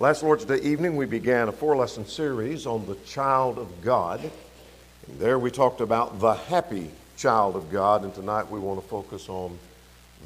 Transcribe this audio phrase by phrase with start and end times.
[0.00, 4.20] Last Lord's Day evening, we began a four lesson series on the child of God.
[4.20, 8.86] And there we talked about the happy child of God, and tonight we want to
[8.86, 9.58] focus on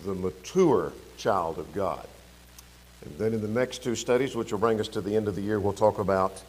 [0.05, 2.07] the mature child of God.
[3.03, 5.37] And then in the next two studies, which will bring us to the end of
[5.37, 6.43] the year, we'll talk about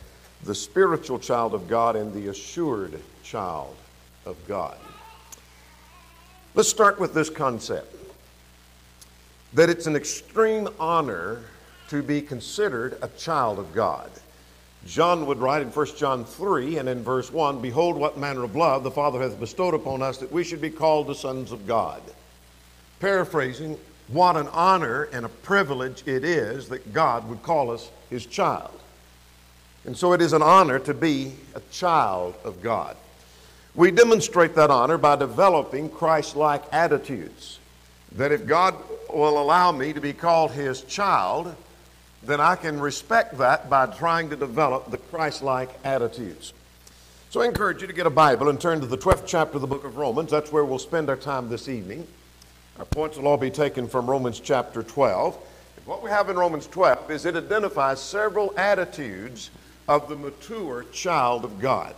[0.44, 3.74] the spiritual child of God and the assured child
[4.26, 4.76] of God.
[6.56, 7.96] Let's start with this concept
[9.54, 11.46] that it's an extreme honor
[11.90, 14.10] to be considered a child of God.
[14.86, 18.56] John would write in 1 John 3 and in verse 1 Behold, what manner of
[18.56, 21.66] love the Father hath bestowed upon us that we should be called the sons of
[21.66, 22.02] God.
[23.00, 23.78] Paraphrasing,
[24.10, 28.78] what an honor and a privilege it is that God would call us his child.
[29.86, 32.96] And so it is an honor to be a child of God.
[33.76, 37.60] We demonstrate that honor by developing Christ like attitudes.
[38.14, 38.76] That if God
[39.10, 41.56] will allow me to be called his child,
[42.26, 46.54] then I can respect that by trying to develop the Christ like attitudes.
[47.30, 49.62] So I encourage you to get a Bible and turn to the 12th chapter of
[49.62, 50.32] the book of Romans.
[50.32, 52.08] That's where we'll spend our time this evening.
[52.80, 55.38] Our points will all be taken from Romans chapter 12.
[55.78, 59.50] And what we have in Romans 12 is it identifies several attitudes
[59.88, 61.96] of the mature child of God.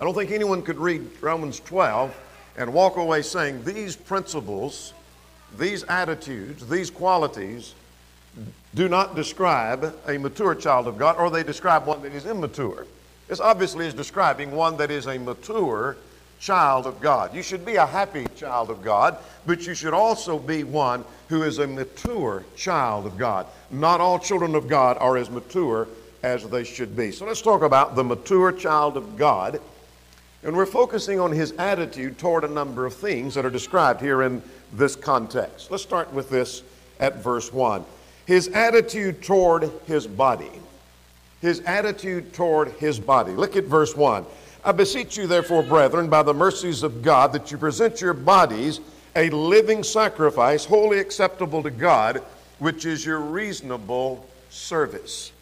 [0.00, 2.14] I don't think anyone could read Romans 12
[2.56, 4.94] and walk away saying these principles,
[5.58, 7.74] these attitudes, these qualities
[8.74, 12.86] do not describe a mature child of God, or they describe one that is immature.
[13.26, 15.96] This obviously is describing one that is a mature
[16.40, 17.34] child of God.
[17.34, 21.42] You should be a happy child of God, but you should also be one who
[21.42, 23.46] is a mature child of God.
[23.70, 25.88] Not all children of God are as mature
[26.22, 27.10] as they should be.
[27.10, 29.60] So let's talk about the mature child of God.
[30.42, 34.22] And we're focusing on his attitude toward a number of things that are described here
[34.22, 34.42] in
[34.72, 35.70] this context.
[35.70, 36.62] Let's start with this
[37.00, 37.84] at verse 1
[38.28, 40.50] his attitude toward his body.
[41.40, 43.32] His attitude toward his body.
[43.32, 44.26] Look at verse 1.
[44.62, 48.80] I beseech you, therefore, brethren, by the mercies of God, that you present your bodies
[49.16, 52.22] a living sacrifice, holy acceptable to God,
[52.58, 55.32] which is your reasonable service.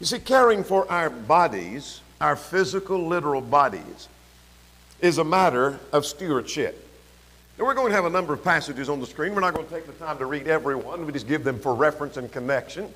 [0.00, 4.08] You see, caring for our bodies, our physical, literal bodies,
[5.02, 6.83] is a matter of stewardship.
[7.56, 9.32] Now, we're going to have a number of passages on the screen.
[9.32, 11.06] We're not going to take the time to read every one.
[11.06, 12.92] We just give them for reference and connection.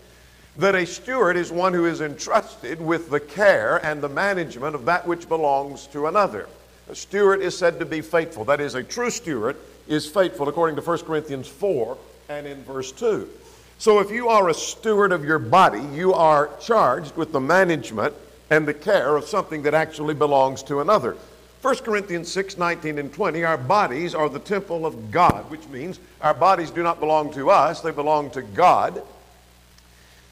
[0.56, 4.84] That a steward is one who is entrusted with the care and the management of
[4.86, 6.48] that which belongs to another.
[6.90, 8.44] A steward is said to be faithful.
[8.44, 11.96] That is, a true steward is faithful, according to 1 Corinthians 4
[12.28, 13.28] and in verse 2.
[13.78, 18.12] So, if you are a steward of your body, you are charged with the management
[18.50, 21.16] and the care of something that actually belongs to another.
[21.68, 26.00] 1 Corinthians 6 19 and 20, our bodies are the temple of God, which means
[26.22, 29.02] our bodies do not belong to us, they belong to God.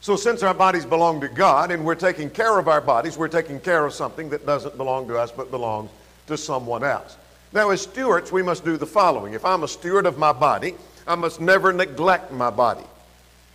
[0.00, 3.28] So, since our bodies belong to God and we're taking care of our bodies, we're
[3.28, 5.90] taking care of something that doesn't belong to us but belongs
[6.26, 7.18] to someone else.
[7.52, 9.34] Now, as stewards, we must do the following.
[9.34, 10.74] If I'm a steward of my body,
[11.06, 12.84] I must never neglect my body.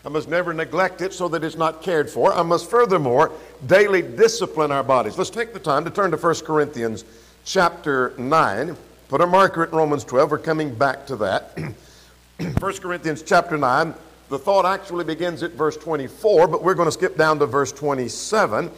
[0.05, 2.31] I must never neglect it so that it's not cared for.
[2.31, 3.31] I must furthermore
[3.65, 5.17] daily discipline our bodies.
[5.17, 7.05] Let's take the time to turn to 1 Corinthians
[7.45, 8.75] chapter 9.
[9.09, 10.31] Put a marker at Romans 12.
[10.31, 11.57] We're coming back to that.
[12.59, 13.93] 1 Corinthians chapter 9.
[14.29, 17.71] The thought actually begins at verse 24, but we're going to skip down to verse
[17.71, 18.71] 27.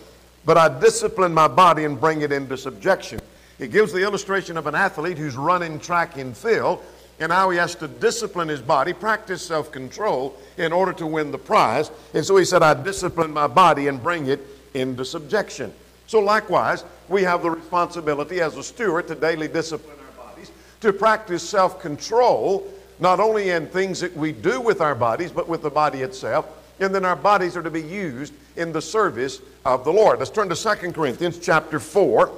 [0.46, 3.20] But I discipline my body and bring it into subjection.
[3.60, 6.84] He gives the illustration of an athlete who's running track and field
[7.20, 11.32] and how he has to discipline his body, practice self control in order to win
[11.32, 11.92] the prize.
[12.14, 14.42] And so he said, I discipline my body and bring it
[14.74, 15.72] into subjection.
[16.08, 20.94] So, likewise, we have the responsibility as a steward to daily discipline our bodies, to
[20.94, 22.68] practice self control,
[23.00, 26.48] not only in things that we do with our bodies, but with the body itself.
[26.80, 30.20] And then our bodies are to be used in the service of the Lord.
[30.20, 32.32] Let's turn to 2 Corinthians chapter 4.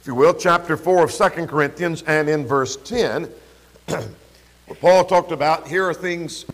[0.00, 3.28] If you will, chapter 4 of 2 Corinthians and in verse 10,
[3.86, 4.02] where
[4.80, 6.44] Paul talked about here are things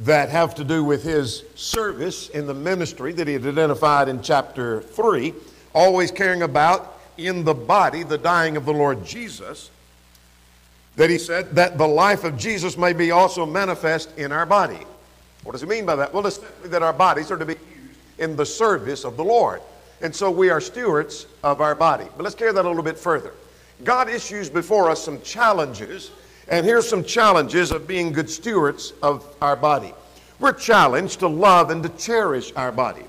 [0.00, 4.22] that have to do with his service in the ministry that he had identified in
[4.22, 5.34] chapter 3,
[5.74, 9.70] always caring about in the body the dying of the Lord Jesus,
[10.96, 14.86] that he said that the life of Jesus may be also manifest in our body.
[15.44, 16.12] What does he mean by that?
[16.14, 19.24] Well, it's simply that our bodies are to be used in the service of the
[19.24, 19.60] Lord.
[20.00, 22.06] And so we are stewards of our body.
[22.16, 23.34] But let's carry that a little bit further.
[23.84, 26.10] God issues before us some challenges
[26.50, 29.94] and here's some challenges of being good stewards of our body.
[30.40, 33.04] We're challenged to love and to cherish our body.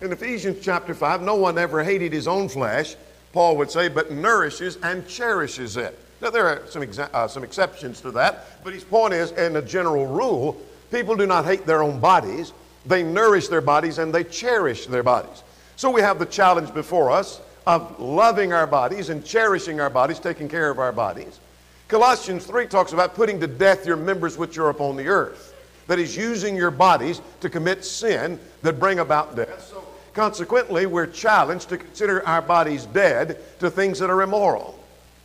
[0.00, 2.94] In Ephesians chapter 5, no one ever hated his own flesh,
[3.32, 5.98] Paul would say, but nourishes and cherishes it.
[6.20, 9.56] Now, there are some, exa- uh, some exceptions to that, but his point is, in
[9.56, 10.56] a general rule,
[10.92, 12.52] people do not hate their own bodies,
[12.86, 15.42] they nourish their bodies, and they cherish their bodies.
[15.74, 20.20] So we have the challenge before us of loving our bodies and cherishing our bodies,
[20.20, 21.40] taking care of our bodies.
[21.88, 25.56] Colossians 3 talks about putting to death your members which are upon the earth.
[25.88, 29.68] That is, using your bodies to commit sin that bring about death.
[29.68, 34.78] So, consequently, we're challenged to consider our bodies dead to things that are immoral.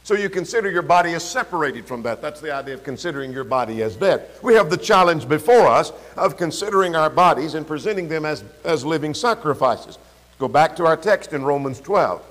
[0.03, 2.21] So you consider your body as separated from that.
[2.21, 4.29] That's the idea of considering your body as dead.
[4.41, 8.83] We have the challenge before us of considering our bodies and presenting them as, as
[8.83, 9.97] living sacrifices.
[10.39, 12.21] Go back to our text in Romans 12.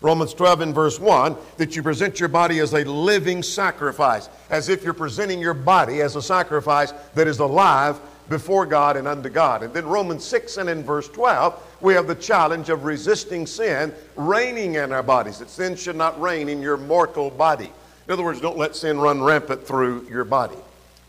[0.00, 4.68] Romans 12 and verse 1 that you present your body as a living sacrifice, as
[4.68, 7.98] if you're presenting your body as a sacrifice that is alive
[8.28, 9.62] before God and unto God.
[9.62, 13.94] And then Romans 6 and in verse 12, we have the challenge of resisting sin
[14.16, 17.72] reigning in our bodies, that sin should not reign in your mortal body.
[18.06, 20.56] In other words, don't let sin run rampant through your body.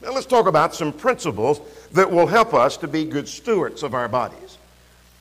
[0.02, 1.60] Now let's talk about some principles
[1.92, 4.57] that will help us to be good stewards of our bodies.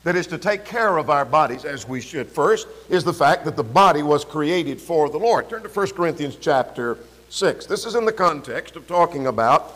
[0.06, 2.28] That is to take care of our bodies as we should.
[2.28, 5.48] First is the fact that the body was created for the Lord.
[5.48, 6.98] Turn to 1 Corinthians chapter
[7.28, 7.66] 6.
[7.66, 9.74] This is in the context of talking about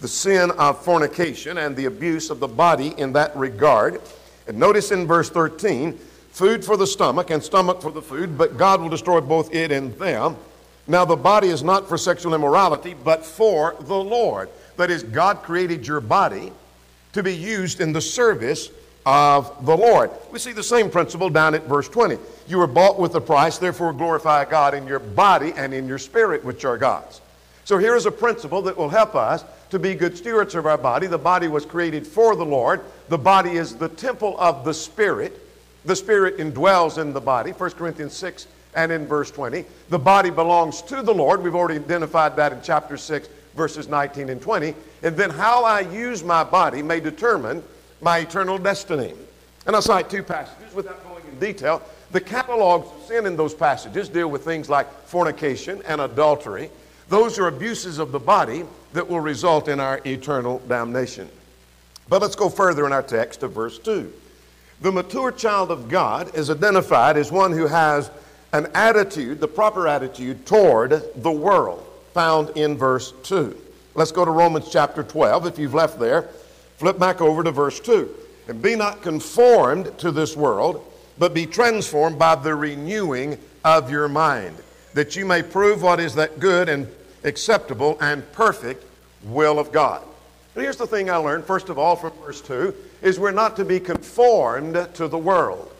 [0.00, 4.00] the sin of fornication and the abuse of the body in that regard.
[4.46, 5.94] And notice in verse 13
[6.30, 9.72] food for the stomach and stomach for the food, but God will destroy both it
[9.72, 10.36] and them.
[10.86, 14.50] Now, the body is not for sexual immorality, but for the Lord.
[14.76, 16.52] That is, God created your body
[17.12, 18.70] to be used in the service
[19.08, 20.10] of the Lord.
[20.30, 22.18] We see the same principle down at verse 20.
[22.46, 25.96] You were bought with a price, therefore glorify God in your body and in your
[25.96, 27.22] spirit, which are God's.
[27.64, 30.76] So here is a principle that will help us to be good stewards of our
[30.76, 31.06] body.
[31.06, 32.82] The body was created for the Lord.
[33.08, 35.40] The body is the temple of the Spirit.
[35.86, 39.64] The Spirit indwells in the body, 1 Corinthians 6 and in verse 20.
[39.88, 41.42] The body belongs to the Lord.
[41.42, 43.26] We've already identified that in chapter 6,
[43.56, 44.74] verses 19 and 20.
[45.02, 47.62] And then how I use my body may determine
[48.00, 49.14] my eternal destiny.
[49.66, 51.82] And I'll cite two passages without going in detail.
[52.10, 56.70] The catalogs of sin in those passages deal with things like fornication and adultery.
[57.08, 61.28] Those are abuses of the body that will result in our eternal damnation.
[62.08, 64.10] But let's go further in our text to verse 2.
[64.80, 68.10] The mature child of God is identified as one who has
[68.52, 71.84] an attitude, the proper attitude toward the world,
[72.14, 73.56] found in verse 2.
[73.94, 75.46] Let's go to Romans chapter 12.
[75.46, 76.28] If you've left there,
[76.78, 78.14] flip back over to verse 2.
[78.48, 80.84] And be not conformed to this world,
[81.18, 84.56] but be transformed by the renewing of your mind,
[84.94, 86.88] that you may prove what is that good and
[87.24, 88.84] acceptable, and perfect
[89.24, 90.02] will of God.
[90.54, 93.56] And here's the thing I learned, first of all, from verse 2 is we're not
[93.56, 95.72] to be conformed to the world.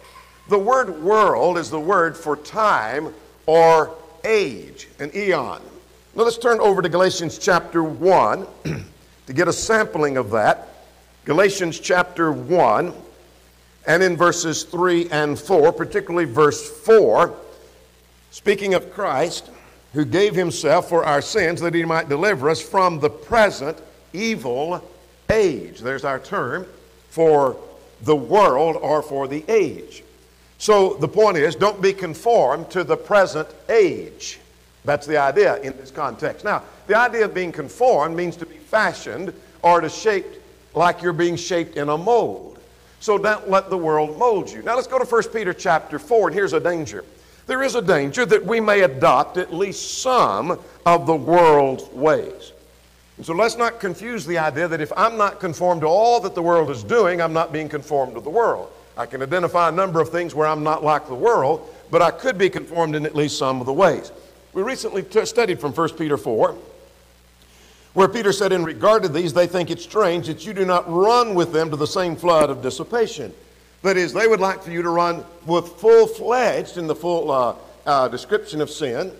[0.49, 3.13] The word world is the word for time
[3.47, 3.95] or
[4.25, 5.63] age, an eon.
[6.15, 8.47] Now let's turn over to Galatians chapter 1
[9.27, 10.69] to get a sampling of that.
[11.29, 12.91] Galatians chapter 1
[13.87, 17.35] and in verses 3 and 4, particularly verse 4,
[18.31, 19.51] speaking of Christ,
[19.93, 23.77] who gave himself for our sins that he might deliver us from the present
[24.15, 24.83] evil
[25.29, 25.81] age.
[25.81, 26.65] There's our term
[27.11, 27.59] for
[28.01, 30.03] the world or for the age.
[30.57, 34.41] So the point is, don't be conformed to the present age.
[34.87, 36.47] That's the idea in this context.
[36.47, 40.25] Now, the idea of being conformed means to be fashioned or to shape
[40.79, 42.59] like you're being shaped in a mold.
[43.01, 44.63] So don't let the world mold you.
[44.63, 47.05] Now let's go to 1 Peter chapter 4, and here's a danger
[47.47, 52.53] there is a danger that we may adopt at least some of the world's ways.
[53.17, 56.35] And so let's not confuse the idea that if I'm not conformed to all that
[56.35, 58.71] the world is doing, I'm not being conformed to the world.
[58.99, 62.11] I can identify a number of things where I'm not like the world, but I
[62.11, 64.13] could be conformed in at least some of the ways.
[64.53, 66.55] We recently t- studied from 1 Peter 4,
[67.99, 70.89] where Peter said, In regard to these, they think it strange that you do not
[70.89, 73.35] run with them to the same flood of dissipation.
[73.83, 77.33] That is, they would like for you to run with full fledged in the full
[77.33, 79.11] uh, uh, description of sin,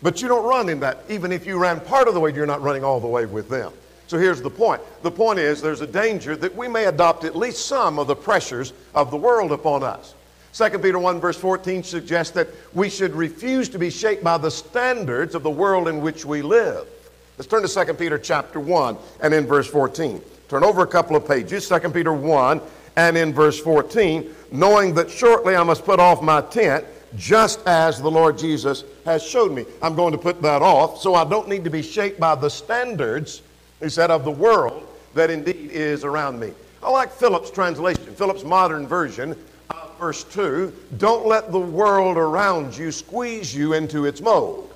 [0.00, 1.04] but you don't run in that.
[1.10, 3.50] Even if you ran part of the way, you're not running all the way with
[3.50, 3.74] them.
[4.06, 4.80] So here's the point.
[5.02, 8.16] The point is there's a danger that we may adopt at least some of the
[8.16, 10.14] pressures of the world upon us.
[10.54, 14.50] 2 Peter 1 verse 14 suggests that we should refuse to be shaped by the
[14.50, 16.86] standards of the world in which we live.
[17.36, 20.22] Let's turn to 2 Peter chapter 1 and in verse 14.
[20.48, 22.60] Turn over a couple of pages, 2 Peter 1
[22.96, 26.84] and in verse 14, knowing that shortly I must put off my tent,
[27.16, 29.66] just as the Lord Jesus has showed me.
[29.82, 32.48] I'm going to put that off, so I don't need to be shaped by the
[32.48, 33.42] standards,
[33.80, 36.52] he said, of the world that indeed is around me.
[36.84, 39.36] I like Phillips' translation, Phillips' modern version,
[39.70, 44.73] of verse 2 Don't let the world around you squeeze you into its mold.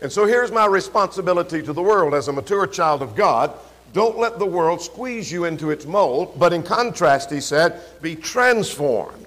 [0.00, 3.52] And so here's my responsibility to the world as a mature child of God
[3.92, 8.14] Don't let the world squeeze you into its mold, but in contrast, he said, be
[8.14, 9.26] transformed.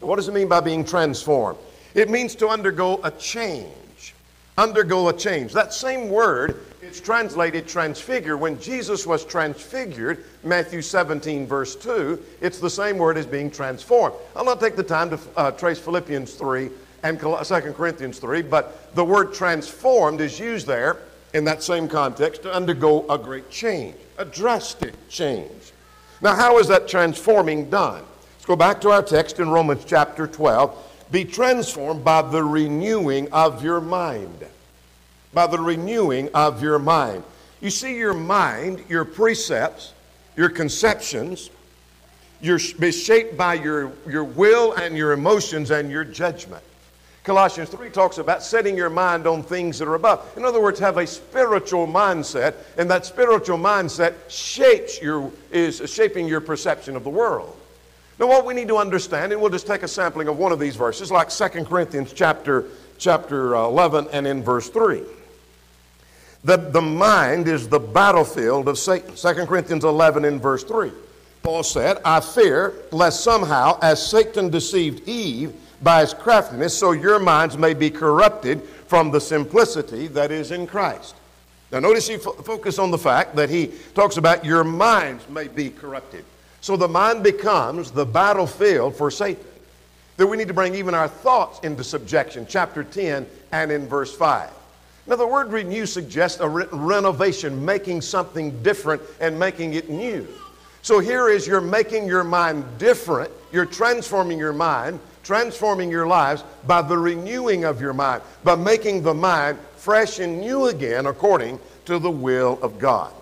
[0.00, 1.58] What does it mean by being transformed?
[1.94, 4.14] It means to undergo a change.
[4.58, 5.52] Undergo a change.
[5.52, 8.36] That same word is translated transfigure.
[8.36, 14.16] When Jesus was transfigured, Matthew 17, verse 2, it's the same word as being transformed.
[14.34, 16.70] I'll not take the time to uh, trace Philippians 3
[17.02, 17.26] and 2
[17.72, 20.98] Corinthians 3, but the word transformed is used there
[21.32, 25.72] in that same context to undergo a great change, a drastic change.
[26.20, 28.04] Now, how is that transforming done?
[28.34, 31.08] Let's go back to our text in Romans chapter 12.
[31.10, 34.46] Be transformed by the renewing of your mind.
[35.32, 37.24] By the renewing of your mind.
[37.60, 39.92] You see, your mind, your precepts,
[40.36, 41.50] your conceptions,
[42.42, 46.62] you're shaped by your, your will and your emotions and your judgment.
[47.24, 50.26] Colossians 3 talks about setting your mind on things that are above.
[50.38, 56.26] In other words, have a spiritual mindset, and that spiritual mindset shapes your, is shaping
[56.26, 57.54] your perception of the world.
[58.18, 60.58] Now, what we need to understand, and we'll just take a sampling of one of
[60.58, 62.66] these verses, like 2 Corinthians chapter,
[62.98, 65.02] chapter uh, 11 and in verse 3.
[66.44, 69.14] The, the mind is the battlefield of Satan.
[69.14, 70.90] 2 Corinthians 11 in verse 3.
[71.42, 77.18] Paul said, I fear lest somehow, as Satan deceived Eve, by his craftiness, so your
[77.18, 81.14] minds may be corrupted from the simplicity that is in Christ.
[81.72, 85.48] Now, notice he fo- focus on the fact that he talks about your minds may
[85.48, 86.24] be corrupted.
[86.60, 89.44] So the mind becomes the battlefield for Satan.
[90.16, 94.14] That we need to bring even our thoughts into subjection, chapter 10 and in verse
[94.14, 94.50] 5.
[95.06, 100.28] Now, the word renew suggests a re- renovation, making something different and making it new.
[100.82, 106.42] So here is you're making your mind different, you're transforming your mind transforming your lives
[106.66, 111.56] by the renewing of your mind, by making the mind fresh and new again according
[111.84, 113.12] to the will of God.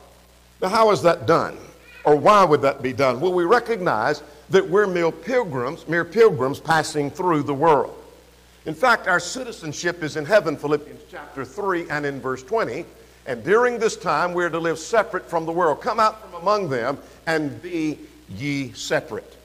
[0.62, 1.58] Now, how is that done?
[2.06, 3.20] Or why would that be done?
[3.20, 7.94] Well, we recognize that we're mere pilgrims, mere pilgrims passing through the world.
[8.64, 12.86] In fact, our citizenship is in heaven, Philippians chapter 3 and in verse 20.
[13.26, 15.82] And during this time, we're to live separate from the world.
[15.82, 16.96] Come out from among them
[17.26, 17.98] and be
[18.30, 19.37] ye separate.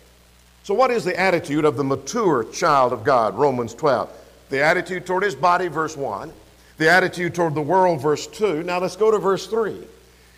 [0.64, 3.38] So, what is the attitude of the mature child of God?
[3.38, 4.10] Romans 12.
[4.50, 6.32] The attitude toward his body, verse 1.
[6.78, 8.64] The attitude toward the world, verse 2.
[8.64, 9.78] Now, let's go to verse 3.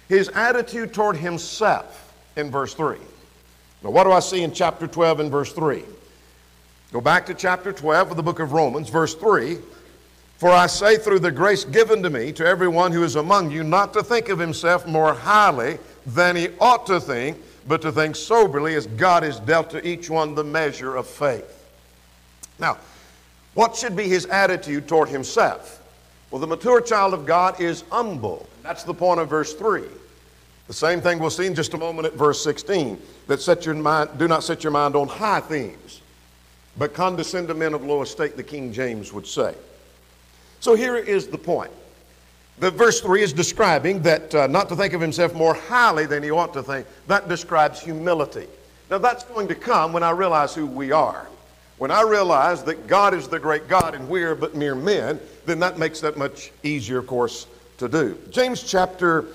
[0.09, 2.97] His attitude toward himself in verse 3.
[3.83, 5.83] Now, what do I see in chapter 12 and verse 3?
[6.91, 9.57] Go back to chapter 12 of the book of Romans, verse 3.
[10.37, 13.63] For I say, through the grace given to me, to everyone who is among you,
[13.63, 17.37] not to think of himself more highly than he ought to think
[17.67, 21.51] but to think soberly as God has dealt to each one the measure of faith.
[22.59, 22.77] Now,
[23.53, 25.81] what should be his attitude toward himself?
[26.29, 28.47] Well, the mature child of God is humble.
[28.63, 29.83] That's the point of verse 3.
[30.67, 33.75] The same thing we'll see in just a moment at verse 16 that set your
[33.75, 36.01] mind, do not set your mind on high things,
[36.77, 39.53] but condescend to men of low estate, the King James would say.
[40.59, 41.71] So here is the point.
[42.59, 46.23] The verse 3 is describing that uh, not to think of himself more highly than
[46.23, 46.87] he ought to think.
[47.07, 48.47] That describes humility.
[48.89, 51.27] Now, that's going to come when I realize who we are.
[51.77, 55.19] When I realize that God is the great God and we are but mere men,
[55.45, 57.47] then that makes that much easier, of course,
[57.79, 58.17] to do.
[58.29, 59.25] James chapter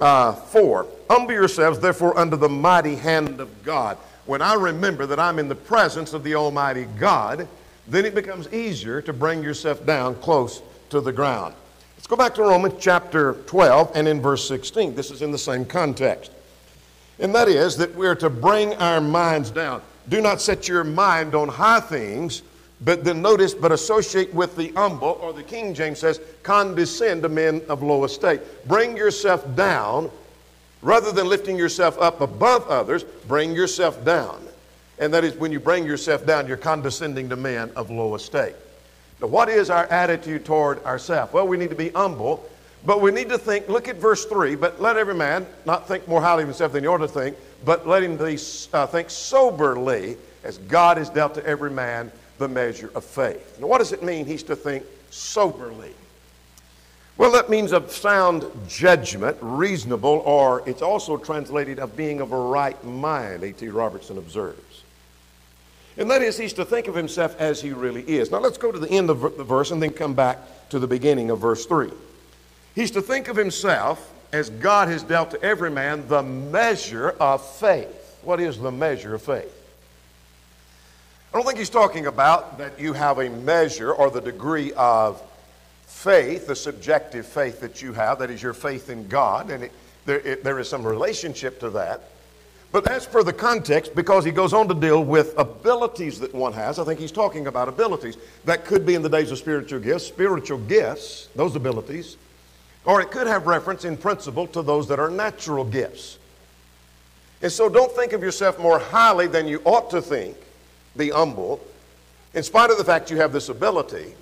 [0.00, 3.98] uh, 4 Humble yourselves, therefore, under the mighty hand of God.
[4.26, 7.46] When I remember that I'm in the presence of the Almighty God,
[7.86, 11.54] then it becomes easier to bring yourself down close to the ground.
[12.04, 14.94] Let's go back to Romans chapter 12 and in verse 16.
[14.94, 16.30] This is in the same context.
[17.18, 19.80] And that is that we're to bring our minds down.
[20.10, 22.42] Do not set your mind on high things,
[22.82, 27.30] but then notice, but associate with the humble, or the King James says, condescend to
[27.30, 28.42] men of low estate.
[28.68, 30.10] Bring yourself down.
[30.82, 34.46] Rather than lifting yourself up above others, bring yourself down.
[34.98, 38.56] And that is when you bring yourself down, you're condescending to men of low estate.
[39.20, 41.32] Now, what is our attitude toward ourselves?
[41.32, 42.48] Well, we need to be humble,
[42.84, 46.06] but we need to think, look at verse 3, but let every man not think
[46.06, 48.38] more highly of himself than he ought to think, but let him be,
[48.72, 53.58] uh, think soberly as God has dealt to every man the measure of faith.
[53.60, 55.94] Now, what does it mean he's to think soberly?
[57.16, 62.36] Well, that means of sound judgment, reasonable, or it's also translated of being of a
[62.36, 63.68] right mind, A.T.
[63.68, 64.73] Robertson observes.
[65.96, 68.30] And that is, he's to think of himself as he really is.
[68.30, 70.38] Now let's go to the end of the verse and then come back
[70.70, 71.90] to the beginning of verse 3.
[72.74, 77.46] He's to think of himself as God has dealt to every man the measure of
[77.58, 78.18] faith.
[78.22, 79.52] What is the measure of faith?
[81.32, 85.22] I don't think he's talking about that you have a measure or the degree of
[85.86, 89.72] faith, the subjective faith that you have, that is your faith in God, and it
[90.06, 92.02] There, it, there is some relationship to that.
[92.74, 96.52] But as for the context, because he goes on to deal with abilities that one
[96.54, 98.16] has, I think he's talking about abilities.
[98.46, 102.16] That could be in the days of spiritual gifts, spiritual gifts, those abilities,
[102.84, 106.18] or it could have reference in principle to those that are natural gifts.
[107.42, 110.36] And so don't think of yourself more highly than you ought to think.
[110.96, 111.60] Be humble,
[112.34, 114.14] in spite of the fact you have this ability.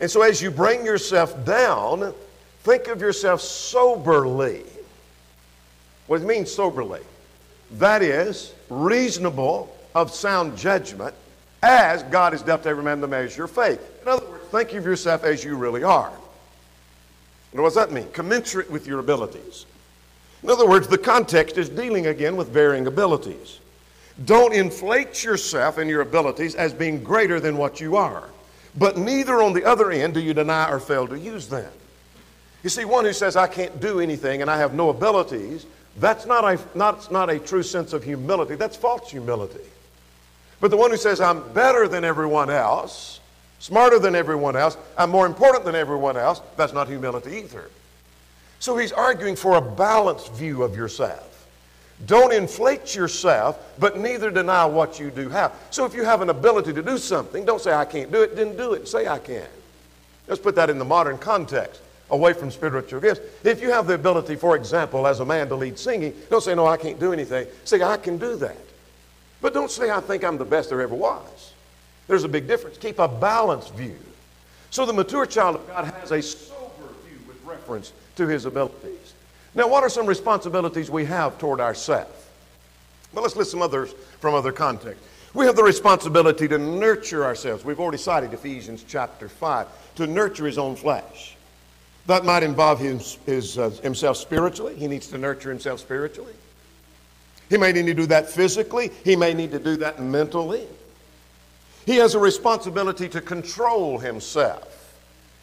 [0.00, 2.14] And so as you bring yourself down,
[2.62, 4.64] think of yourself soberly.
[6.06, 7.02] What does it mean, soberly?
[7.72, 11.14] That is, reasonable, of sound judgment,
[11.62, 13.80] as God has dealt to every man the measure of faith.
[14.02, 16.12] In other words, think of yourself as you really are.
[17.52, 18.08] what does that mean?
[18.12, 19.66] Commensurate with your abilities.
[20.42, 23.58] In other words, the context is dealing again with varying abilities.
[24.24, 28.24] Don't inflate yourself and your abilities as being greater than what you are.
[28.76, 31.70] But neither on the other end do you deny or fail to use them.
[32.62, 35.66] You see, one who says, I can't do anything and I have no abilities,
[36.00, 38.54] that's not a, not, not a true sense of humility.
[38.54, 39.64] That's false humility.
[40.60, 43.20] But the one who says, I'm better than everyone else,
[43.58, 47.70] smarter than everyone else, I'm more important than everyone else, that's not humility either.
[48.60, 51.24] So he's arguing for a balanced view of yourself.
[52.06, 55.52] Don't inflate yourself, but neither deny what you do have.
[55.70, 58.36] So if you have an ability to do something, don't say, I can't do it,
[58.36, 58.86] then do it.
[58.86, 59.46] Say, I can.
[60.28, 63.20] Let's put that in the modern context, away from spiritual gifts.
[63.44, 66.54] If you have the ability, for example, as a man to lead singing, don't say,
[66.54, 67.46] No, I can't do anything.
[67.64, 68.56] Say, I can do that.
[69.40, 71.52] But don't say, I think I'm the best there ever was.
[72.08, 72.78] There's a big difference.
[72.78, 73.96] Keep a balanced view.
[74.70, 79.14] So the mature child of God has a sober view with reference to his abilities.
[79.54, 82.12] Now, what are some responsibilities we have toward ourselves?
[83.12, 85.04] Well, let's list some others from other contexts.
[85.34, 87.64] We have the responsibility to nurture ourselves.
[87.64, 91.36] We've already cited Ephesians chapter 5, to nurture his own flesh.
[92.08, 94.74] That might involve his, his, uh, himself spiritually.
[94.74, 96.32] He needs to nurture himself spiritually.
[97.50, 98.90] He may need to do that physically.
[99.04, 100.66] He may need to do that mentally.
[101.84, 104.74] He has a responsibility to control himself.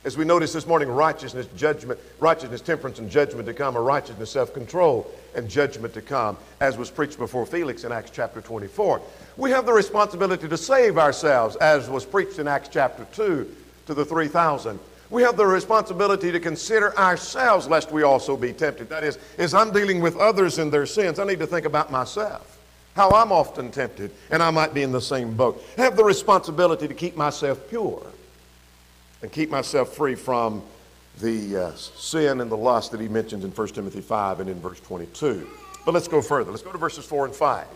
[0.05, 4.31] As we noticed this morning, righteousness, judgment, righteousness, temperance, and judgment to come, or righteousness,
[4.31, 9.01] self control, and judgment to come, as was preached before Felix in Acts chapter 24.
[9.37, 13.93] We have the responsibility to save ourselves, as was preached in Acts chapter 2 to
[13.93, 14.79] the 3,000.
[15.15, 18.89] We have the responsibility to consider ourselves lest we also be tempted.
[18.89, 21.89] That is, as I'm dealing with others in their sins, I need to think about
[21.89, 22.59] myself,
[22.97, 25.63] how I'm often tempted, and I might be in the same boat.
[25.77, 28.05] I have the responsibility to keep myself pure
[29.21, 30.61] and keep myself free from
[31.21, 34.59] the uh, sin and the lust that he mentions in 1 Timothy 5 and in
[34.59, 35.47] verse 22.
[35.85, 36.51] But let's go further.
[36.51, 37.67] Let's go to verses 4 and 5.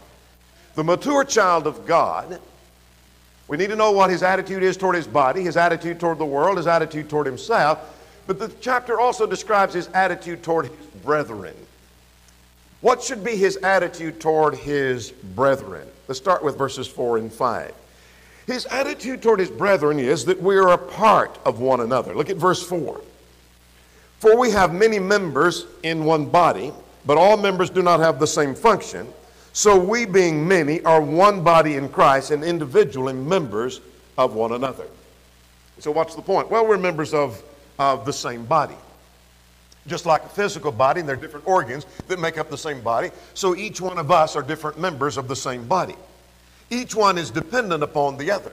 [0.76, 2.42] The mature child of God,
[3.50, 6.26] we need to know what his attitude is toward his body, his attitude toward the
[6.26, 7.80] world, his attitude toward himself.
[8.28, 11.56] But the chapter also describes his attitude toward his brethren.
[12.82, 15.88] What should be his attitude toward his brethren?
[16.08, 17.74] Let's start with verses 4 and 5.
[18.46, 22.16] His attitude toward his brethren is that we are a part of one another.
[22.16, 23.02] Look at verse 4.
[24.20, 26.72] For we have many members in one body,
[27.04, 29.08] but all members do not have the same function.
[29.54, 33.82] So we, being many, are one body in Christ and individually members
[34.18, 34.86] of one another.
[35.80, 36.52] So, what's the point?
[36.52, 37.42] Well, we're members of,
[37.78, 38.76] of the same body.
[39.88, 42.82] Just like a physical body, and there are different organs that make up the same
[42.82, 43.12] body.
[43.34, 45.96] So, each one of us are different members of the same body.
[46.70, 48.52] Each one is dependent upon the other.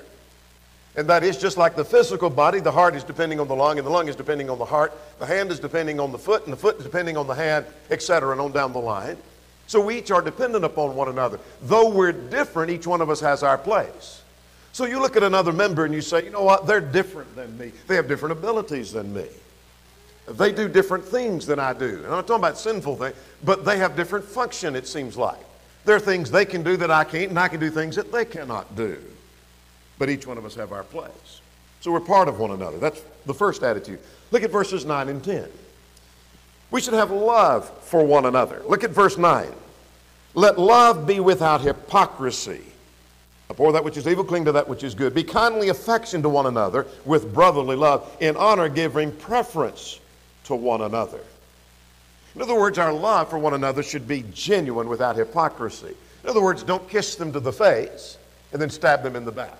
[0.96, 3.76] And that is just like the physical body, the heart is depending on the lung,
[3.76, 6.44] and the lung is depending on the heart, the hand is depending on the foot,
[6.44, 9.18] and the foot is depending on the hand, etc., and on down the line.
[9.66, 11.40] So we each are dependent upon one another.
[11.62, 14.22] Though we're different, each one of us has our place.
[14.72, 17.56] So you look at another member and you say, you know what, they're different than
[17.58, 17.72] me.
[17.86, 19.26] They have different abilities than me.
[20.28, 21.96] They do different things than I do.
[21.96, 25.38] And I'm not talking about sinful things, but they have different function, it seems like.
[25.84, 28.12] There are things they can do that I can't, and I can do things that
[28.12, 28.98] they cannot do.
[29.98, 31.40] But each one of us have our place.
[31.80, 32.78] So we're part of one another.
[32.78, 34.00] That's the first attitude.
[34.32, 35.48] Look at verses 9 and 10.
[36.70, 38.62] We should have love for one another.
[38.66, 39.48] Look at verse 9.
[40.34, 42.62] Let love be without hypocrisy.
[43.48, 45.14] Abhor that which is evil, cling to that which is good.
[45.14, 48.16] Be kindly affection to one another with brotherly love.
[48.20, 50.00] In honor, giving preference
[50.44, 51.20] to one another.
[52.34, 55.96] In other words, our love for one another should be genuine without hypocrisy.
[56.22, 58.18] In other words, don't kiss them to the face
[58.52, 59.56] and then stab them in the back.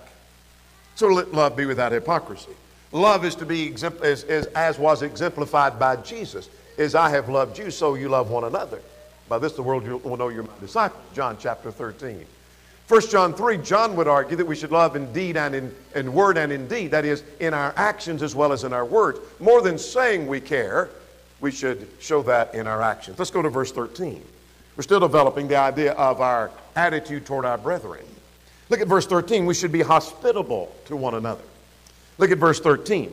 [0.95, 2.51] So let love be without hypocrisy.
[2.91, 6.49] Love is to be as, as, as was exemplified by Jesus.
[6.77, 8.81] As I have loved you, so you love one another.
[9.27, 11.01] By this the world will know you're my disciples.
[11.13, 12.25] John chapter 13.
[12.87, 16.13] 1 John 3, John would argue that we should love in deed and in, in
[16.13, 16.91] word and in deed.
[16.91, 19.19] That is, in our actions as well as in our words.
[19.39, 20.89] More than saying we care,
[21.41, 23.19] we should show that in our actions.
[23.19, 24.23] Let's go to verse 13.
[24.77, 28.05] We're still developing the idea of our attitude toward our brethren.
[28.69, 29.45] Look at verse 13.
[29.45, 31.43] We should be hospitable to one another.
[32.17, 33.11] Look at verse 13.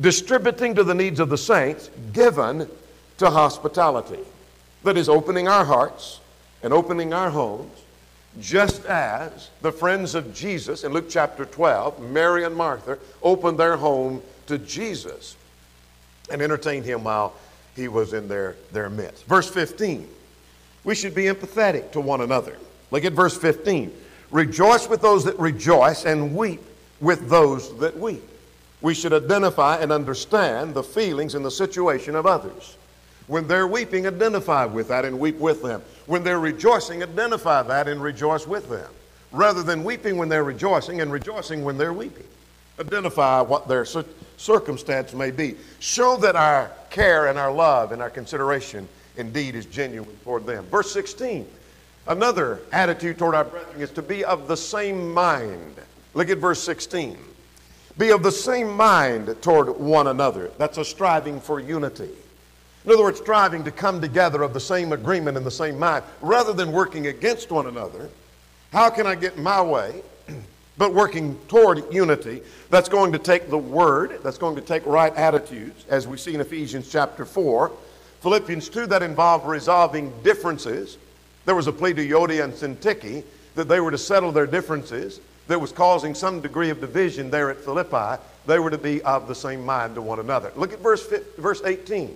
[0.00, 2.68] Distributing to the needs of the saints, given
[3.18, 4.20] to hospitality.
[4.84, 6.20] That is, opening our hearts
[6.62, 7.72] and opening our homes,
[8.40, 13.76] just as the friends of Jesus in Luke chapter 12, Mary and Martha, opened their
[13.76, 15.36] home to Jesus
[16.30, 17.34] and entertained him while
[17.74, 19.24] he was in their, their midst.
[19.24, 20.08] Verse 15,
[20.84, 22.56] we should be empathetic to one another.
[22.90, 23.92] Look at verse 15.
[24.30, 26.62] Rejoice with those that rejoice and weep
[27.00, 28.22] with those that weep.
[28.80, 32.76] We should identify and understand the feelings and the situation of others.
[33.28, 35.82] When they're weeping, identify with that and weep with them.
[36.06, 38.90] When they're rejoicing, identify that and rejoice with them.
[39.30, 42.26] Rather than weeping when they're rejoicing and rejoicing when they're weeping.
[42.80, 43.84] Identify what their
[44.38, 45.56] circumstance may be.
[45.78, 50.64] Show that our care and our love and our consideration indeed is genuine toward them.
[50.66, 51.46] Verse 16
[52.06, 55.74] Another attitude toward our brethren is to be of the same mind.
[56.14, 57.18] Look at verse 16.
[57.98, 60.50] Be of the same mind toward one another.
[60.56, 62.08] That's a striving for unity.
[62.84, 66.04] In other words, striving to come together of the same agreement and the same mind,
[66.20, 68.08] rather than working against one another.
[68.72, 70.02] How can I get my way?
[70.78, 75.14] but working toward unity that's going to take the word, that's going to take right
[75.16, 77.72] attitudes, as we see in Ephesians chapter 4.
[78.20, 80.98] Philippians 2 that involve resolving differences
[81.48, 85.18] there was a plea to Euodia and Syntyche that they were to settle their differences
[85.46, 88.22] that was causing some degree of division there at Philippi.
[88.44, 90.52] They were to be of the same mind to one another.
[90.56, 92.14] Look at verse, verse 18.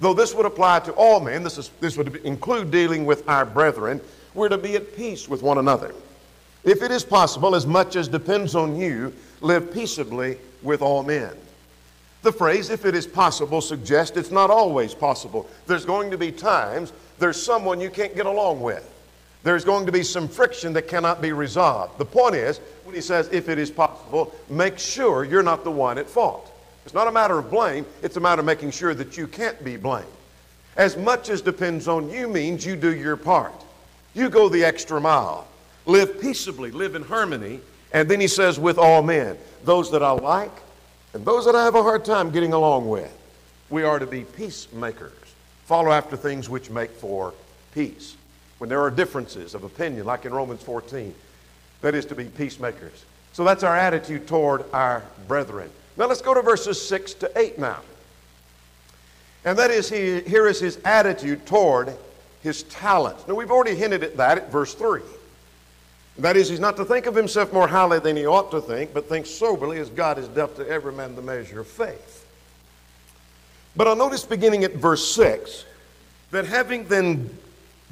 [0.00, 3.44] Though this would apply to all men, this, is, this would include dealing with our
[3.44, 4.00] brethren,
[4.34, 5.94] we're to be at peace with one another.
[6.64, 11.32] If it is possible, as much as depends on you, live peaceably with all men.
[12.22, 15.46] The phrase, if it is possible, suggests it's not always possible.
[15.66, 18.90] There's going to be times there's someone you can't get along with.
[19.42, 21.98] There's going to be some friction that cannot be resolved.
[21.98, 25.70] The point is, when he says, if it is possible, make sure you're not the
[25.70, 26.50] one at fault.
[26.84, 29.62] It's not a matter of blame, it's a matter of making sure that you can't
[29.64, 30.06] be blamed.
[30.76, 33.54] As much as depends on you means you do your part.
[34.14, 35.46] You go the extra mile.
[35.86, 37.60] Live peaceably, live in harmony.
[37.92, 40.52] And then he says, with all men, those that I like
[41.14, 43.12] and those that I have a hard time getting along with.
[43.70, 45.12] We are to be peacemakers.
[45.64, 47.32] Follow after things which make for
[47.72, 48.16] peace.
[48.58, 51.14] When there are differences of opinion, like in Romans 14,
[51.80, 53.04] that is to be peacemakers.
[53.32, 55.70] So that's our attitude toward our brethren.
[55.96, 57.80] Now let's go to verses 6 to 8 now.
[59.44, 61.94] And that is, he, here is his attitude toward
[62.42, 63.26] his talents.
[63.28, 65.02] Now we've already hinted at that at verse 3.
[66.18, 68.94] That is, he's not to think of himself more highly than he ought to think,
[68.94, 72.26] but think soberly as God has dealt to every man the measure of faith.
[73.76, 75.64] But I notice beginning at verse 6
[76.30, 77.36] that having then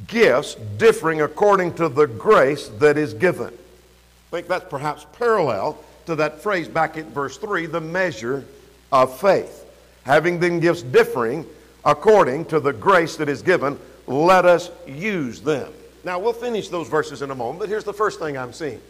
[0.07, 3.49] gifts differing according to the grace that is given.
[3.49, 8.45] I think that's perhaps parallel to that phrase back at verse 3 the measure
[8.91, 9.65] of faith.
[10.05, 11.47] Having then gifts differing
[11.85, 15.73] according to the grace that is given, let us use them.
[16.05, 18.81] Now, we'll finish those verses in a moment, but here's the first thing I'm seeing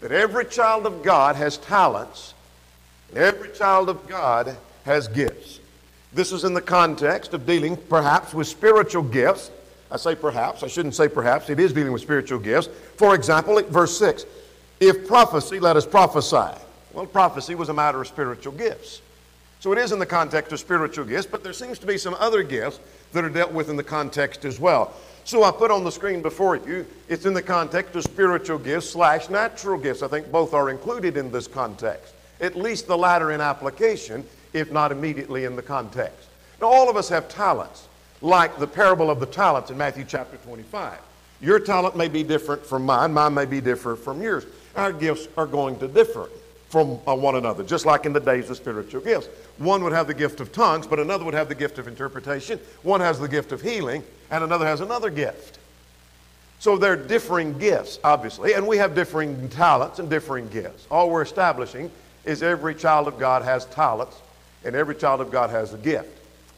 [0.00, 2.34] that every child of God has talents,
[3.10, 5.60] and every child of God has gifts.
[6.12, 9.50] This is in the context of dealing perhaps with spiritual gifts.
[9.90, 12.68] I say perhaps, I shouldn't say perhaps, it is dealing with spiritual gifts.
[12.96, 14.24] For example, at verse 6,
[14.80, 16.58] if prophecy, let us prophesy.
[16.92, 19.02] Well, prophecy was a matter of spiritual gifts.
[19.60, 22.14] So it is in the context of spiritual gifts, but there seems to be some
[22.18, 22.80] other gifts
[23.12, 24.94] that are dealt with in the context as well.
[25.24, 28.88] So I put on the screen before you, it's in the context of spiritual gifts
[28.88, 30.02] slash natural gifts.
[30.02, 34.72] I think both are included in this context, at least the latter in application if
[34.72, 36.28] not immediately in the context.
[36.60, 37.86] Now, all of us have talents,
[38.22, 40.98] like the parable of the talents in Matthew chapter 25.
[41.40, 44.44] Your talent may be different from mine, mine may be different from yours.
[44.80, 46.30] Our gifts are going to differ
[46.70, 49.28] from uh, one another, just like in the days of spiritual gifts.
[49.58, 52.58] One would have the gift of tongues, but another would have the gift of interpretation.
[52.82, 55.58] One has the gift of healing, and another has another gift.
[56.60, 60.86] So they're differing gifts, obviously, and we have differing talents and differing gifts.
[60.90, 61.90] All we're establishing
[62.24, 64.16] is every child of God has talents
[64.64, 66.08] and every child of God has a gift.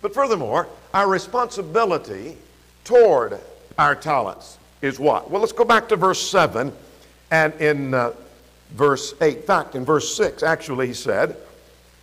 [0.00, 2.36] But furthermore, our responsibility
[2.84, 3.40] toward
[3.76, 5.28] our talents is what?
[5.28, 6.72] Well, let's go back to verse 7
[7.32, 8.12] and in uh,
[8.72, 9.38] verse 8.
[9.38, 11.36] In fact, in verse 6, actually, he said,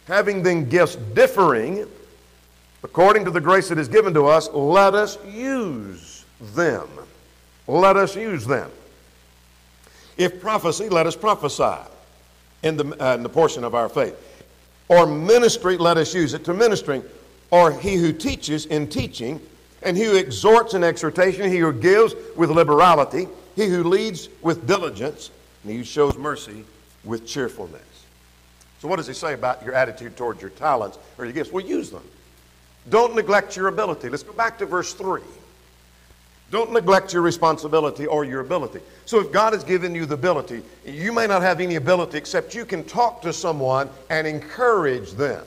[0.08, 1.88] Having then gifts differing
[2.84, 6.90] according to the grace that is given to us, let us use them.
[7.68, 8.72] Let us use them.
[10.18, 11.78] If prophecy, let us prophesy
[12.64, 14.16] in the, uh, in the portion of our faith
[14.90, 17.04] or ministry, let us use it to ministering,
[17.52, 19.40] or he who teaches in teaching,
[19.84, 23.28] and he who exhorts in exhortation, he who gives with liberality,
[23.60, 25.32] he who leads with diligence,
[25.64, 26.64] and he who shows mercy
[27.04, 27.82] with cheerfulness.
[28.80, 31.52] So, what does he say about your attitude towards your talents or your gifts?
[31.52, 32.04] Well, use them.
[32.90, 34.10] Don't neglect your ability.
[34.10, 35.22] Let's go back to verse 3.
[36.50, 38.80] Don't neglect your responsibility or your ability.
[39.06, 42.56] So, if God has given you the ability, you may not have any ability except
[42.56, 45.46] you can talk to someone and encourage them.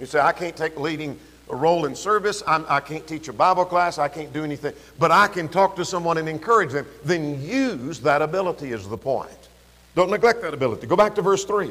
[0.00, 1.18] You say, I can't take leading
[1.50, 4.44] a role in service, I'm, I can not teach a Bible class, I can't do
[4.44, 6.86] anything, but I can talk to someone and encourage them.
[7.04, 9.30] Then use that ability, is the point.
[9.94, 10.86] Don't neglect that ability.
[10.86, 11.70] Go back to verse 3.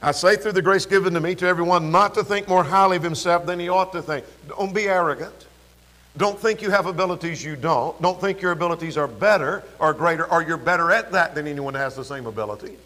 [0.00, 2.96] I say through the grace given to me to everyone not to think more highly
[2.96, 4.24] of himself than he ought to think.
[4.48, 5.46] Don't be arrogant.
[6.16, 8.00] Don't think you have abilities you don't.
[8.02, 11.74] Don't think your abilities are better or greater or you're better at that than anyone
[11.74, 12.76] has the same ability.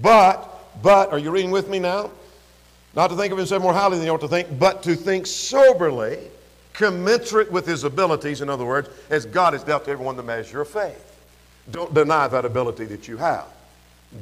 [0.00, 2.10] But, but, are you reading with me now?
[2.96, 5.26] Not to think of himself more highly than he ought to think, but to think
[5.26, 6.18] soberly,
[6.72, 10.62] commensurate with his abilities, in other words, as God has dealt to everyone the measure
[10.62, 11.02] of faith.
[11.70, 13.46] Don't deny that ability that you have.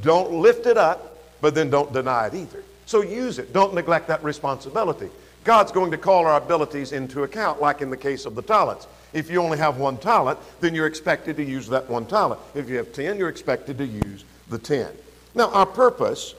[0.02, 2.62] Don't lift it up but then don't deny it either.
[2.87, 3.52] So use it.
[3.52, 5.10] Don't neglect that responsibility.
[5.44, 8.87] God's going to call our abilities into account, like in the case of the talents.
[9.12, 12.40] If you only have one talent, then you're expected to use that one talent.
[12.54, 14.88] If you have 10, you're expected to use the 10.
[15.34, 16.34] Now, our purpose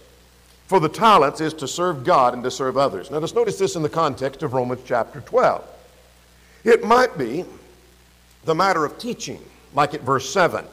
[0.67, 3.11] for the talents is to serve God and to serve others.
[3.11, 5.63] Now, let's notice this in the context of Romans chapter 12.
[6.63, 7.45] It might be
[8.45, 9.39] the matter of teaching,
[9.73, 10.65] like at verse 7.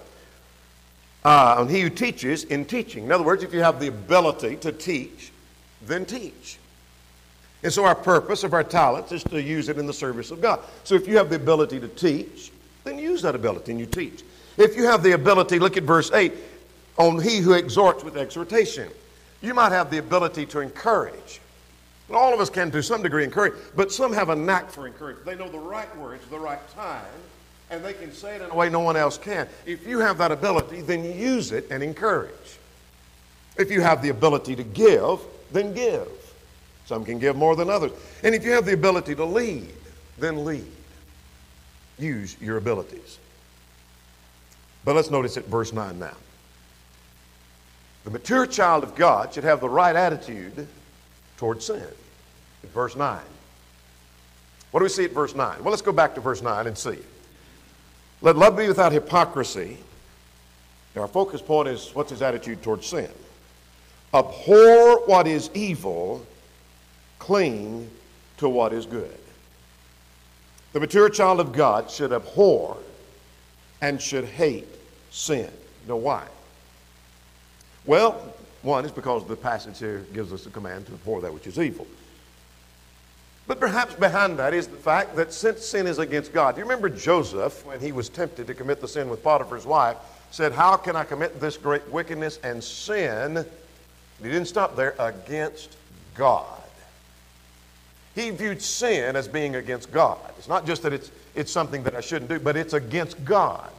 [1.25, 3.05] Uh, and he who teaches in teaching.
[3.05, 5.31] In other words, if you have the ability to teach,
[5.83, 6.59] then teach.
[7.63, 10.41] And so our purpose of our talents is to use it in the service of
[10.41, 10.61] God.
[10.85, 12.51] So if you have the ability to teach,
[12.85, 14.23] then use that ability and you teach.
[14.57, 16.33] If you have the ability, look at verse 8,
[16.97, 18.91] on he who exhorts with exhortation.
[19.43, 21.41] You might have the ability to encourage.
[22.13, 25.27] all of us can to some degree encourage, but some have a knack for encouragement.
[25.27, 27.05] They know the right words, the right time,
[27.71, 29.49] and they can say it in a way no one else can.
[29.67, 32.59] If you have that ability, then use it and encourage.
[33.57, 35.21] If you have the ability to give,
[35.53, 36.09] then give.
[36.87, 37.93] Some can give more than others.
[38.23, 39.73] And if you have the ability to lead,
[40.19, 40.67] then lead.
[41.99, 43.19] Use your abilities.
[44.85, 46.17] But let's notice at verse 9 now.
[48.05, 50.67] The mature child of God should have the right attitude
[51.37, 51.87] towards sin.
[52.63, 53.21] At verse 9.
[54.71, 55.63] What do we see at verse 9?
[55.63, 56.99] Well, let's go back to verse 9 and see.
[58.21, 59.79] Let love be without hypocrisy.
[60.95, 63.11] Now, our focus point is what's his attitude towards sin?
[64.15, 66.25] Abhor what is evil,
[67.19, 67.91] cling
[68.39, 69.19] to what is good.
[70.73, 72.77] The mature child of God should abhor
[73.81, 74.69] and should hate
[75.11, 75.51] sin.
[75.87, 76.27] Now, why?
[77.85, 81.47] Well, one is because the passage here gives us the command to abhor that which
[81.47, 81.87] is evil.
[83.47, 86.65] But perhaps behind that is the fact that since sin is against God, do you
[86.65, 89.97] remember Joseph, when he was tempted to commit the sin with Potiphar's wife,
[90.31, 93.45] said, How can I commit this great wickedness and sin?
[94.23, 95.77] He didn't stop there, against
[96.15, 96.47] God.
[98.15, 100.19] He viewed sin as being against God.
[100.39, 103.71] It's not just that it's, it's something that I shouldn't do, but it's against God.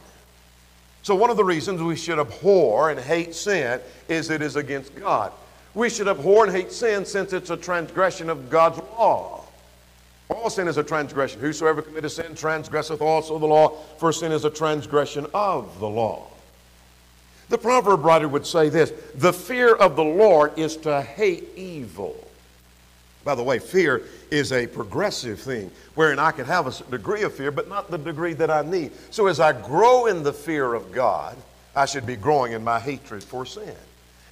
[1.04, 4.96] So, one of the reasons we should abhor and hate sin is it is against
[4.96, 5.32] God.
[5.74, 9.44] We should abhor and hate sin since it's a transgression of God's law.
[10.30, 11.40] All sin is a transgression.
[11.40, 16.26] Whosoever committeth sin transgresseth also the law, for sin is a transgression of the law.
[17.50, 22.16] The proverb writer would say this The fear of the Lord is to hate evil.
[23.24, 27.34] By the way, fear is a progressive thing, wherein I can have a degree of
[27.34, 28.92] fear, but not the degree that I need.
[29.10, 31.36] So as I grow in the fear of God,
[31.74, 33.74] I should be growing in my hatred for sin.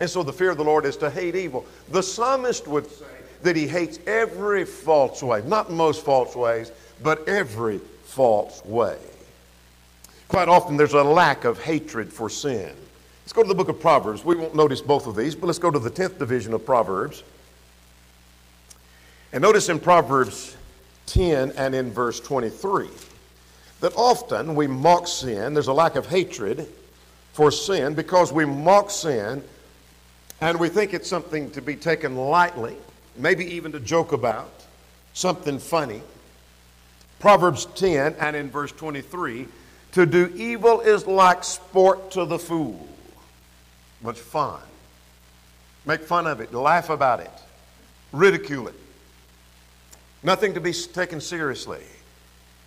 [0.01, 1.65] And so the fear of the Lord is to hate evil.
[1.91, 3.07] The psalmist would say,
[3.43, 5.43] that he hates every false way.
[5.45, 8.99] Not most false ways, but every false way.
[10.29, 12.73] Quite often there's a lack of hatred for sin.
[13.23, 14.25] Let's go to the book of Proverbs.
[14.25, 17.23] We won't notice both of these, but let's go to the 10th division of Proverbs.
[19.33, 20.57] And notice in Proverbs
[21.07, 22.89] 10 and in verse 23
[23.81, 25.55] that often we mock sin.
[25.55, 26.69] There's a lack of hatred
[27.33, 29.43] for sin because we mock sin
[30.41, 32.77] and we think it's something to be taken lightly
[33.17, 34.53] maybe even to joke about,
[35.15, 36.03] something funny.
[37.19, 39.47] Proverbs 10 and in verse 23
[39.93, 42.89] to do evil is like sport to the fool.
[44.03, 44.61] Much fun.
[45.85, 47.31] Make fun of it, laugh about it,
[48.13, 48.75] ridicule it.
[50.23, 51.83] Nothing to be taken seriously.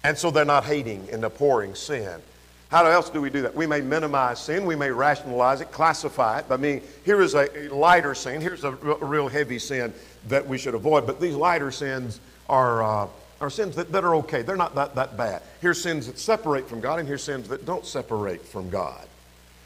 [0.03, 2.21] And so they're not hating and abhorring sin.
[2.69, 3.55] How else do we do that?
[3.55, 7.69] We may minimize sin, we may rationalize it, classify it by meaning here is a,
[7.69, 9.93] lighter sin, here's a, a real heavy sin
[10.27, 11.05] that we should avoid.
[11.05, 13.07] But these lighter sins are, uh,
[13.39, 14.41] are sins that, that are okay.
[14.41, 15.41] They're not that, that bad.
[15.61, 19.07] Here's sins that separate from God, and here's sins that don't separate from God.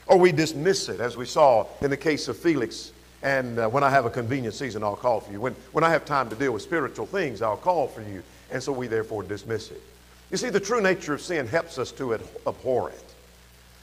[0.06, 2.92] Or we dismiss it, as we saw in the case of Felix.
[3.22, 5.40] And uh, when I have a convenient season, I'll call for you.
[5.40, 8.22] When, when I have time to deal with spiritual things, I'll call for you.
[8.50, 9.82] And so we therefore dismiss it.
[10.30, 12.14] You see, the true nature of sin helps us to
[12.46, 13.04] abhor it.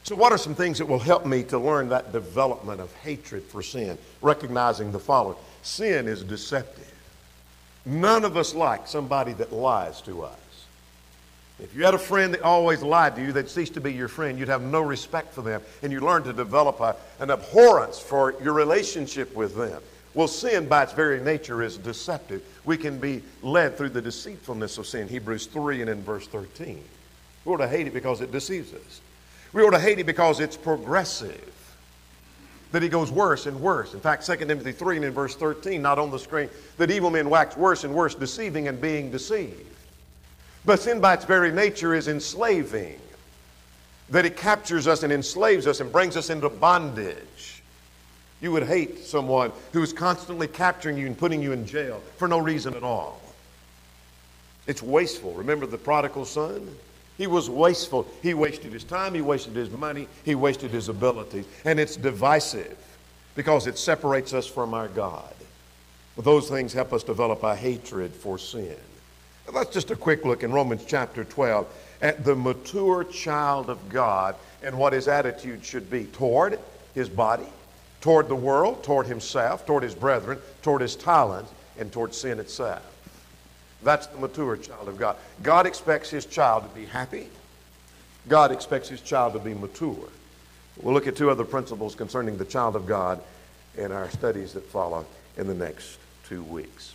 [0.02, 3.42] So, what are some things that will help me to learn that development of hatred
[3.42, 3.98] for sin?
[4.22, 6.94] Recognizing the following sin is deceptive.
[7.84, 10.38] None of us like somebody that lies to us.
[11.60, 14.06] If you had a friend that always lied to you, they'd cease to be your
[14.06, 14.38] friend.
[14.38, 18.40] You'd have no respect for them, and you learn to develop a, an abhorrence for
[18.42, 19.82] your relationship with them.
[20.14, 22.42] Well, sin by its very nature is deceptive.
[22.64, 25.08] We can be led through the deceitfulness of sin.
[25.08, 26.82] Hebrews 3 and in verse 13.
[27.44, 29.00] We ought to hate it because it deceives us.
[29.52, 31.54] We ought to hate it because it's progressive.
[32.70, 33.94] That he goes worse and worse.
[33.94, 37.10] In fact, 2 Timothy 3 and in verse 13, not on the screen, that evil
[37.10, 39.64] men wax worse and worse, deceiving and being deceived.
[40.68, 43.00] But sin by its very nature is enslaving.
[44.10, 47.62] That it captures us and enslaves us and brings us into bondage.
[48.42, 52.28] You would hate someone who is constantly capturing you and putting you in jail for
[52.28, 53.18] no reason at all.
[54.66, 55.32] It's wasteful.
[55.32, 56.68] Remember the prodigal son?
[57.16, 58.06] He was wasteful.
[58.22, 61.46] He wasted his time, he wasted his money, he wasted his abilities.
[61.64, 62.76] And it's divisive
[63.36, 65.34] because it separates us from our God.
[66.18, 68.76] Those things help us develop a hatred for sin.
[69.52, 71.66] That's just a quick look in Romans chapter 12
[72.02, 76.58] at the mature child of God and what his attitude should be toward
[76.94, 77.46] his body,
[78.00, 82.82] toward the world, toward himself, toward his brethren, toward his talents, and toward sin itself.
[83.82, 85.16] That's the mature child of God.
[85.42, 87.28] God expects his child to be happy.
[88.28, 90.08] God expects his child to be mature.
[90.82, 93.22] We'll look at two other principles concerning the child of God
[93.76, 95.06] in our studies that follow
[95.36, 96.94] in the next two weeks.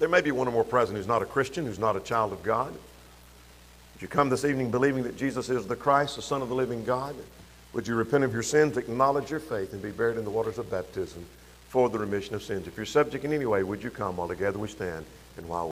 [0.00, 2.32] There may be one or more present who's not a Christian, who's not a child
[2.32, 2.72] of God.
[2.72, 6.54] Would you come this evening believing that Jesus is the Christ, the Son of the
[6.54, 7.14] living God?
[7.74, 10.56] Would you repent of your sins, acknowledge your faith, and be buried in the waters
[10.56, 11.26] of baptism
[11.68, 12.66] for the remission of sins?
[12.66, 15.04] If you're subject in any way, would you come while together we stand
[15.36, 15.68] and while